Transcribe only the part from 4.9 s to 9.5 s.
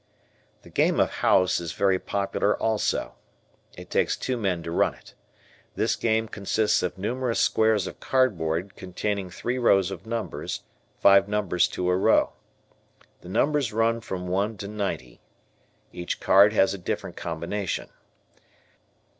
it. This game consists of numerous squares of cardboard containing